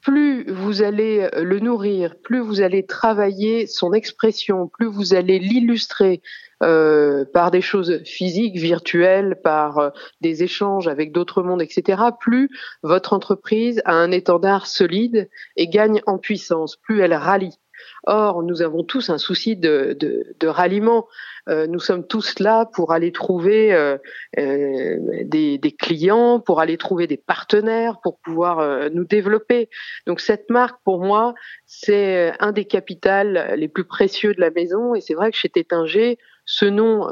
plus 0.00 0.50
vous 0.50 0.82
allez 0.82 1.28
euh, 1.34 1.42
le 1.42 1.60
nourrir, 1.60 2.16
plus 2.22 2.40
vous 2.40 2.60
allez 2.60 2.86
travailler 2.86 3.66
son 3.66 3.92
expression, 3.92 4.68
plus 4.68 4.86
vous 4.86 5.14
allez 5.14 5.38
l'illustrer 5.38 6.22
euh, 6.62 7.24
par 7.24 7.50
des 7.50 7.60
choses 7.60 8.02
physiques, 8.04 8.56
virtuelles, 8.56 9.40
par 9.42 9.78
euh, 9.78 9.90
des 10.20 10.42
échanges 10.42 10.88
avec 10.88 11.12
d'autres 11.12 11.42
mondes, 11.42 11.62
etc., 11.62 12.02
plus 12.18 12.50
votre 12.82 13.12
entreprise 13.12 13.80
a 13.84 13.94
un 13.94 14.10
étendard 14.10 14.66
solide 14.66 15.28
et 15.56 15.68
gagne 15.68 16.02
en 16.06 16.18
puissance, 16.18 16.76
plus 16.76 17.00
elle 17.00 17.14
rallie. 17.14 17.58
Or, 18.04 18.42
nous 18.42 18.62
avons 18.62 18.84
tous 18.84 19.10
un 19.10 19.18
souci 19.18 19.56
de, 19.56 19.96
ralliement. 20.42 21.06
Euh, 21.48 21.66
nous 21.66 21.80
sommes 21.80 22.06
tous 22.06 22.38
là 22.40 22.66
pour 22.66 22.92
aller 22.92 23.12
trouver 23.12 23.72
euh, 23.72 23.96
euh, 24.38 24.96
des, 25.24 25.58
des, 25.58 25.72
clients, 25.72 26.40
pour 26.40 26.60
aller 26.60 26.76
trouver 26.76 27.06
des 27.06 27.16
partenaires, 27.16 28.00
pour 28.02 28.18
pouvoir 28.18 28.90
nous 28.90 29.04
développer. 29.04 29.68
Donc 30.06 30.20
cette 30.20 30.50
marque, 30.50 30.78
pour 30.84 31.00
moi, 31.00 31.34
c'est 31.66 32.32
un 32.40 32.52
des 32.52 32.64
capitales 32.64 33.54
les 33.56 33.68
plus 33.68 33.84
précieux 33.84 34.34
de 34.34 34.40
la 34.40 34.50
maison. 34.50 34.94
Et 34.94 35.00
c'est 35.00 35.14
vrai 35.14 35.30
que 35.30 35.36
chez 35.36 35.48
Tétinger, 35.48 36.18
ce 36.44 36.64
nom, 36.64 37.08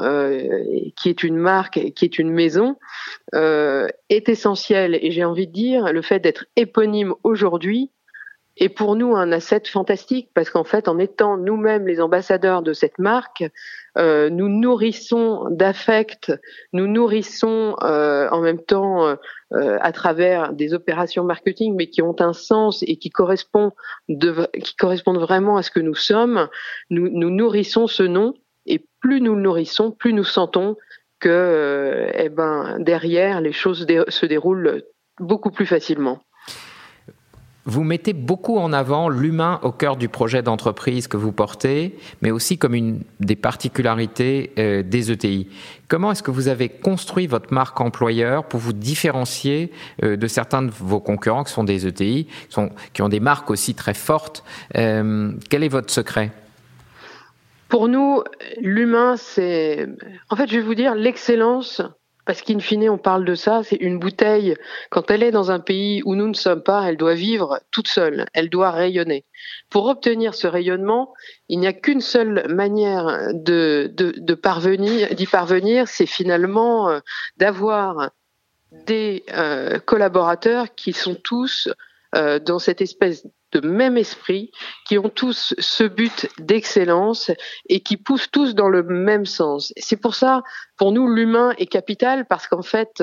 qui 0.95 1.09
est 1.09 1.23
une 1.23 1.37
marque, 1.37 1.93
qui 1.93 2.05
est 2.05 2.19
une 2.19 2.31
maison, 2.31 2.75
est 3.33 4.29
essentiel. 4.29 4.97
Et 5.01 5.11
j'ai 5.11 5.25
envie 5.25 5.47
de 5.47 5.53
dire, 5.53 5.93
le 5.93 6.01
fait 6.01 6.19
d'être 6.19 6.45
éponyme 6.55 7.13
aujourd'hui, 7.23 7.91
est 8.59 8.69
pour 8.69 8.95
nous 8.95 9.15
un 9.15 9.31
asset 9.31 9.63
fantastique 9.67 10.29
parce 10.33 10.49
qu'en 10.49 10.63
fait, 10.63 10.87
en 10.87 10.97
étant 10.99 11.37
nous-mêmes 11.37 11.87
les 11.87 12.01
ambassadeurs 12.01 12.61
de 12.61 12.73
cette 12.73 12.99
marque, 12.99 13.43
euh, 13.97 14.29
nous 14.29 14.47
nourrissons 14.47 15.47
d'affect, 15.49 16.31
nous 16.73 16.87
nourrissons 16.87 17.75
euh, 17.81 18.29
en 18.29 18.41
même 18.41 18.61
temps 18.61 19.07
euh, 19.07 19.77
à 19.81 19.91
travers 19.91 20.53
des 20.53 20.73
opérations 20.73 21.23
marketing, 21.23 21.75
mais 21.75 21.87
qui 21.87 22.01
ont 22.01 22.15
un 22.19 22.33
sens 22.33 22.83
et 22.83 22.97
qui 22.97 23.09
correspondent, 23.09 23.73
vraiment 24.07 25.57
à 25.57 25.63
ce 25.63 25.71
que 25.71 25.79
nous 25.79 25.95
sommes. 25.95 26.47
Nous, 26.89 27.09
nourrissons 27.09 27.87
ce 27.87 28.03
nom 28.03 28.33
et 28.65 28.85
plus 28.99 29.21
nous 29.21 29.35
le 29.35 29.41
nourrissons, 29.41 29.91
plus 29.91 30.13
nous 30.13 30.23
sentons 30.23 30.75
que, 31.19 32.11
eh 32.13 32.29
ben, 32.29 32.77
derrière, 32.79 33.41
les 33.41 33.53
choses 33.53 33.87
se 33.87 34.25
déroulent 34.25 34.83
beaucoup 35.19 35.49
plus 35.49 35.65
facilement. 35.65 36.21
Vous 37.69 37.83
mettez 37.83 38.13
beaucoup 38.13 38.57
en 38.57 38.71
avant 38.71 39.09
l'humain 39.09 39.59
au 39.61 39.73
cœur 39.73 39.97
du 39.97 40.07
projet 40.07 40.41
d'entreprise 40.41 41.09
que 41.09 41.17
vous 41.17 41.33
portez, 41.33 41.97
mais 42.21 42.31
aussi 42.31 42.57
comme 42.57 42.73
une 42.73 43.01
des 43.19 43.35
particularités 43.35 44.53
euh, 44.57 44.83
des 44.83 45.11
ETI. 45.11 45.49
Comment 45.89 46.13
est-ce 46.13 46.23
que 46.23 46.31
vous 46.31 46.47
avez 46.47 46.69
construit 46.69 47.27
votre 47.27 47.53
marque 47.53 47.81
employeur 47.81 48.45
pour 48.45 48.61
vous 48.61 48.71
différencier 48.71 49.73
euh, 50.01 50.15
de 50.15 50.27
certains 50.27 50.61
de 50.63 50.71
vos 50.71 51.01
concurrents 51.01 51.43
qui 51.43 51.51
sont 51.51 51.65
des 51.65 51.85
ETI, 51.85 52.25
qui, 52.25 52.31
sont, 52.47 52.69
qui 52.93 53.01
ont 53.01 53.09
des 53.09 53.19
marques 53.19 53.51
aussi 53.51 53.75
très 53.75 53.93
fortes 53.93 54.45
euh, 54.77 55.33
Quel 55.49 55.61
est 55.61 55.67
votre 55.67 55.91
secret? 55.91 56.31
Pour 57.67 57.89
nous, 57.89 58.23
l'humain, 58.61 59.17
c'est... 59.17 59.89
En 60.29 60.37
fait, 60.37 60.47
je 60.49 60.55
vais 60.55 60.61
vous 60.61 60.73
dire, 60.73 60.95
l'excellence, 60.95 61.81
parce 62.27 62.41
qu'in 62.41 62.59
fine, 62.59 62.89
on 62.89 62.97
parle 62.97 63.23
de 63.23 63.35
ça, 63.35 63.63
c'est 63.63 63.77
une 63.77 63.99
bouteille, 63.99 64.57
quand 64.89 65.09
elle 65.09 65.23
est 65.23 65.31
dans 65.31 65.49
un 65.49 65.61
pays 65.61 66.03
où 66.03 66.13
nous 66.13 66.27
ne 66.27 66.33
sommes 66.33 66.61
pas, 66.61 66.83
elle 66.83 66.97
doit 66.97 67.13
vivre 67.13 67.61
toute 67.71 67.87
seule, 67.87 68.25
elle 68.33 68.49
doit 68.49 68.71
rayonner. 68.71 69.23
Pour 69.69 69.85
obtenir 69.85 70.35
ce 70.35 70.45
rayonnement, 70.45 71.13
il 71.47 71.59
n'y 71.59 71.67
a 71.67 71.73
qu'une 71.73 72.01
seule 72.01 72.53
manière 72.53 73.33
d'y 73.33 74.35
parvenir, 74.41 75.87
c'est 75.87 76.05
finalement 76.05 76.89
euh, 76.89 76.99
d'avoir 77.37 78.11
des 78.73 79.23
euh, 79.33 79.79
collaborateurs 79.79 80.75
qui 80.75 80.91
sont 80.91 81.15
tous 81.15 81.69
euh, 82.13 82.39
dans 82.39 82.59
cette 82.59 82.81
espèce 82.81 83.25
de 83.53 83.65
même 83.67 83.97
esprit, 83.97 84.51
qui 84.87 84.97
ont 84.97 85.09
tous 85.09 85.53
ce 85.57 85.83
but 85.83 86.27
d'excellence 86.39 87.31
et 87.69 87.79
qui 87.79 87.97
poussent 87.97 88.29
tous 88.31 88.55
dans 88.55 88.69
le 88.69 88.83
même 88.83 89.25
sens. 89.25 89.73
C'est 89.77 89.97
pour 89.97 90.15
ça, 90.15 90.43
pour 90.77 90.91
nous, 90.91 91.07
l'humain 91.07 91.53
est 91.57 91.67
capital 91.67 92.25
parce 92.27 92.47
qu'en 92.47 92.61
fait, 92.61 93.01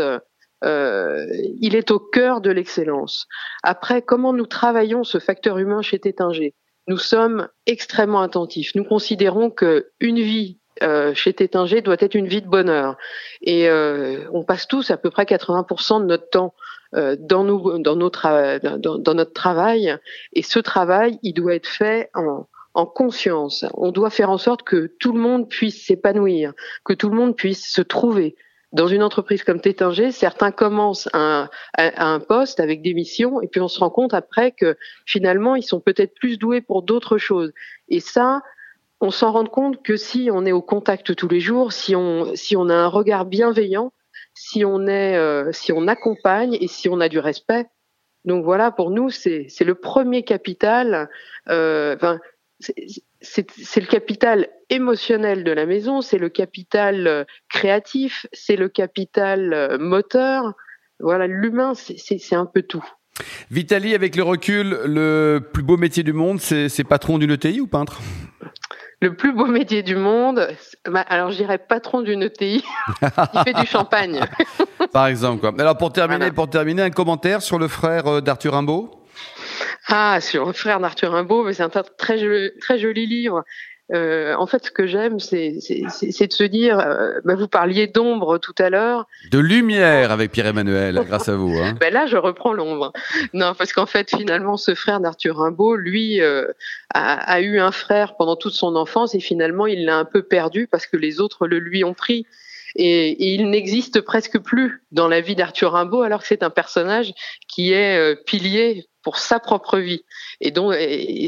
euh, 0.65 1.27
il 1.61 1.77
est 1.77 1.91
au 1.91 1.99
cœur 1.99 2.41
de 2.41 2.51
l'excellence. 2.51 3.27
Après, 3.63 4.03
comment 4.03 4.33
nous 4.33 4.47
travaillons 4.47 5.05
ce 5.05 5.19
facteur 5.19 5.59
humain 5.59 5.83
chez 5.83 5.99
Tétinger? 5.99 6.55
Nous 6.87 6.99
sommes 6.99 7.49
extrêmement 7.67 8.21
attentifs. 8.21 8.75
Nous 8.75 8.85
considérons 8.85 9.51
que 9.51 9.91
une 10.01 10.21
vie 10.21 10.59
euh, 10.83 11.15
chez 11.15 11.33
Tétinger 11.33 11.83
doit 11.83 11.97
être 12.01 12.15
une 12.15 12.27
vie 12.27 12.43
de 12.43 12.49
bonheur. 12.49 12.97
Et 13.43 13.69
euh, 13.69 14.25
on 14.33 14.45
passe 14.45 14.67
tous 14.67 14.91
à 14.91 14.97
peu 14.97 15.11
près 15.11 15.25
80% 15.25 16.01
de 16.01 16.07
notre 16.07 16.29
temps 16.31 16.55
euh, 16.95 17.17
dans, 17.19 17.45
nos, 17.45 17.79
dans, 17.79 17.97
dans, 17.97 18.99
dans, 18.99 19.15
notre 19.15 19.33
travail. 19.33 19.97
Et 20.33 20.43
ce 20.43 20.59
travail, 20.59 21.19
il 21.23 21.33
doit 21.33 21.55
être 21.55 21.69
fait 21.69 22.11
en, 22.15 22.47
en 22.75 22.87
conscience. 22.87 23.65
On 23.75 23.93
doit 23.93 24.11
faire 24.11 24.31
en 24.31 24.39
sorte 24.39 24.63
que 24.63 24.93
tout 24.99 25.13
le 25.13 25.21
monde 25.21 25.49
puisse 25.49 25.87
s'épanouir, 25.87 26.53
que 26.85 26.93
tout 26.93 27.09
le 27.09 27.17
monde 27.17 27.37
puisse 27.37 27.67
se 27.71 27.83
trouver. 27.83 28.37
Dans 28.73 28.89
une 28.89 29.05
entreprise 29.05 29.45
comme 29.45 29.61
Tétinger, 29.61 30.11
certains 30.11 30.51
commencent 30.51 31.09
un, 31.13 31.49
à 31.79 32.09
un 32.09 32.19
poste 32.19 32.59
avec 32.59 32.83
des 32.83 32.93
missions 32.93 33.41
et 33.41 33.47
puis 33.47 33.61
on 33.61 33.69
se 33.69 33.79
rend 33.79 33.91
compte 33.91 34.15
après 34.15 34.51
que 34.51 34.77
finalement 35.07 35.55
ils 35.55 35.63
sont 35.63 35.79
peut-être 35.79 36.13
plus 36.15 36.39
doués 36.39 36.61
pour 36.61 36.83
d'autres 36.83 37.17
choses. 37.17 37.53
Et 37.89 38.01
ça, 38.01 38.43
on 39.05 39.11
s'en 39.11 39.33
rend 39.33 39.45
compte 39.45 39.83
que 39.83 39.97
si 39.97 40.31
on 40.33 40.47
est 40.47 40.53
au 40.53 40.63
contact 40.63 41.15
tous 41.15 41.29
les 41.29 41.41
jours, 41.41 41.75
si 41.75 41.95
on, 41.95 42.35
si 42.35 42.57
on 42.57 42.71
a 42.71 42.75
un 42.75 42.87
regard 42.87 43.27
bienveillant, 43.27 43.93
si 44.33 44.65
on 44.65 44.87
est, 44.87 45.17
euh, 45.17 45.53
si 45.53 45.73
on 45.73 45.87
accompagne 45.89 46.57
et 46.59 46.69
si 46.69 46.89
on 46.89 47.01
a 47.01 47.11
du 47.11 47.19
respect. 47.19 47.67
Donc 48.25 48.45
voilà, 48.45 48.71
pour 48.71 48.91
nous, 48.91 49.11
c'est 49.11 49.47
le 49.61 49.75
premier 49.75 50.23
capital. 50.23 51.11
Euh, 51.51 51.97
c'est 53.21 53.81
le 53.81 53.87
capital 53.87 54.49
émotionnel 54.71 55.45
de 55.45 55.53
la 55.53 55.67
maison, 55.67 56.01
c'est 56.01 56.17
le 56.17 56.31
capital 56.31 57.07
euh, 57.07 57.25
créatif, 57.51 58.27
c'est 58.33 58.57
le 58.57 58.71
capital 58.71 59.77
moteur. 59.79 60.55
Voilà, 60.99 61.27
l'humain, 61.27 61.75
c'est 61.75 62.35
un 62.35 62.47
peu 62.47 62.63
tout. 62.63 62.85
Vitali, 63.51 63.95
avec 63.95 64.17
le 64.17 64.23
recul, 64.23 64.79
le 64.87 65.41
plus 65.53 65.63
beau 65.63 65.77
métier 65.77 66.03
du 66.03 66.15
monde, 66.15 66.41
c'est 66.41 66.85
patron 66.85 67.19
d'une 67.19 67.33
ETI 67.33 67.61
ou 67.61 67.67
peintre? 67.67 68.01
Le 69.01 69.17
plus 69.17 69.33
beau 69.33 69.47
métier 69.47 69.83
du 69.83 69.97
monde, 69.97 70.49
alors 71.09 71.31
je 71.31 71.37
dirais 71.37 71.59
patron 71.59 72.01
d'une 72.01 72.23
ETI 72.23 72.63
qui 72.63 73.39
fait 73.45 73.53
du 73.53 73.67
champagne. 73.67 74.21
Par 74.93 75.07
exemple. 75.07 75.41
Quoi. 75.41 75.53
Alors 75.59 75.77
pour 75.77 75.93
terminer, 75.93 76.31
pour 76.31 76.49
terminer, 76.49 76.83
un 76.83 76.91
commentaire 76.91 77.43
sur 77.43 77.59
le 77.59 77.69
frère 77.69 78.07
euh, 78.07 78.21
d'Arthur 78.21 78.55
Rimbaud? 78.55 78.91
Ah, 79.89 80.21
sur 80.21 80.47
le 80.47 80.53
frère 80.53 80.81
d'Arthur 80.81 81.13
Rimbaud, 81.13 81.53
c'est 81.53 81.63
un 81.63 81.83
très 81.99 82.19
joli, 82.19 82.51
très 82.61 82.79
joli 82.79 83.07
livre. 83.07 83.45
Euh, 83.93 84.35
en 84.37 84.47
fait, 84.47 84.65
ce 84.65 84.71
que 84.71 84.87
j'aime, 84.87 85.21
c'est 85.21 85.53
de 85.53 86.33
se 86.33 86.45
dire, 86.45 86.79
euh, 86.79 87.21
bah, 87.25 87.35
vous 87.35 87.49
parliez 87.49 87.87
d'ombre 87.87 88.39
tout 88.39 88.55
à 88.59 88.71
l'heure. 88.71 89.07
De 89.31 89.39
lumière 89.39 90.11
avec 90.11 90.33
Pierre-Emmanuel, 90.33 91.03
grâce 91.07 91.29
à 91.29 91.37
vous. 91.37 91.55
Hein. 91.59 91.75
Ben 91.81 91.93
là, 91.93 92.07
je 92.07 92.17
reprends 92.17 92.55
l'ombre. 92.55 92.93
Non, 93.35 93.55
parce 93.55 93.73
qu'en 93.73 93.85
fait, 93.85 94.09
finalement, 94.09 94.57
ce 94.57 94.75
frère 94.75 95.01
d'Arthur 95.01 95.37
Rimbaud, 95.37 95.77
lui, 95.77 96.21
euh, 96.23 96.47
a, 96.95 97.15
a, 97.15 97.41
eu 97.41 97.59
un 97.59 97.73
frère 97.73 98.17
pendant 98.17 98.37
toute 98.37 98.55
son 98.55 98.75
enfance 98.75 99.15
et 99.15 99.21
finalement, 99.21 99.67
il 99.67 99.85
l'a 99.85 99.99
un 99.99 100.05
peu 100.07 100.23
perdu 100.23 100.67
parce 100.67 100.87
que 100.87 100.97
les 100.97 101.21
autres 101.21 101.47
le 101.47 101.59
lui 101.59 101.85
ont 101.85 101.95
pris. 101.95 102.27
Et, 102.77 103.11
et 103.11 103.35
il 103.35 103.51
n'existe 103.51 104.01
presque 104.01 104.39
plus 104.39 104.83
dans 104.93 105.09
la 105.09 105.21
vie 105.21 105.37
d'Arthur 105.37 105.73
Rimbaud, 105.73 106.03
alors 106.03 106.23
que 106.23 106.27
c'est 106.27 106.43
un 106.43 106.51
personnage 106.51 107.13
qui 107.49 107.73
est 107.73 107.99
euh, 107.99 108.17
pilier 108.27 108.87
pour 109.05 109.19
sa 109.19 109.39
propre 109.39 109.79
vie 109.79 110.03
et, 110.41 110.51
dont, 110.51 110.73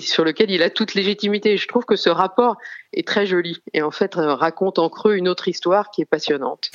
sur 0.01 0.25
lequel 0.25 0.51
il 0.51 0.63
a 0.63 0.71
toute 0.71 0.95
légitimité. 0.95 1.57
je 1.57 1.69
trouve 1.69 1.85
que 1.85 1.95
ce 1.95 2.09
rapport 2.09 2.57
est 2.93 3.07
très 3.07 3.27
joli 3.27 3.59
et 3.75 3.83
en 3.83 3.91
fait 3.91 4.17
euh, 4.17 4.35
raconte 4.35 4.79
en 4.79 4.89
creux 4.89 5.17
une 5.17 5.29
autre 5.29 5.49
histoire 5.49 5.91
qui 5.91 6.01
est 6.01 6.07
passionnante. 6.07 6.71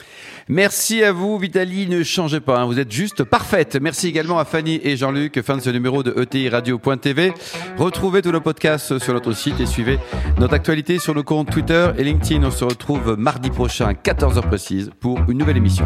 Merci 0.47 1.03
à 1.03 1.11
vous 1.11 1.37
Vitaly, 1.37 1.87
ne 1.87 2.03
changez 2.03 2.39
pas, 2.39 2.59
hein, 2.59 2.65
vous 2.65 2.79
êtes 2.79 2.91
juste 2.91 3.23
parfaite. 3.23 3.77
Merci 3.81 4.07
également 4.07 4.39
à 4.39 4.45
Fanny 4.45 4.79
et 4.83 4.95
Jean-Luc, 4.95 5.41
fin 5.41 5.57
de 5.57 5.61
ce 5.61 5.71
numéro 5.71 6.03
de 6.03 6.21
ETI 6.21 6.49
Radio.tv. 6.49 7.33
Retrouvez 7.77 8.21
tous 8.21 8.31
nos 8.31 8.41
podcasts 8.41 8.99
sur 8.99 9.13
notre 9.13 9.33
site 9.33 9.59
et 9.59 9.65
suivez 9.65 9.97
notre 10.39 10.53
actualité 10.53 10.99
sur 10.99 11.15
nos 11.15 11.23
comptes 11.23 11.49
Twitter 11.49 11.91
et 11.97 12.03
LinkedIn. 12.03 12.43
On 12.45 12.51
se 12.51 12.63
retrouve 12.63 13.15
mardi 13.17 13.49
prochain 13.49 13.87
à 13.87 13.93
14h 13.93 14.47
précise 14.47 14.91
pour 14.99 15.19
une 15.27 15.39
nouvelle 15.39 15.57
émission. 15.57 15.85